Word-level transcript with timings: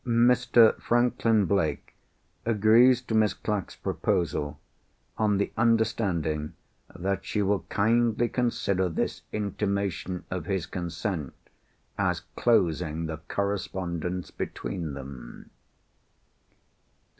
"Mr. 0.03 0.75
Franklin 0.81 1.45
Blake 1.45 1.93
agrees 2.43 3.03
to 3.03 3.13
Miss 3.13 3.35
Clack's 3.35 3.75
proposal, 3.75 4.59
on 5.15 5.37
the 5.37 5.53
understanding 5.55 6.53
that 6.95 7.23
she 7.23 7.43
will 7.43 7.59
kindly 7.69 8.27
consider 8.27 8.89
this 8.89 9.21
intimation 9.31 10.23
of 10.31 10.47
his 10.47 10.65
consent 10.65 11.35
as 11.99 12.21
closing 12.35 13.05
the 13.05 13.17
correspondence 13.27 14.31
between 14.31 14.95
them." 14.95 15.51